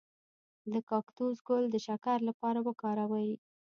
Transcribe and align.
د 0.71 0.73
کاکتوس 0.89 1.37
ګل 1.47 1.63
د 1.71 1.75
شکر 1.87 2.17
لپاره 2.29 2.59
وکاروئ 2.67 3.31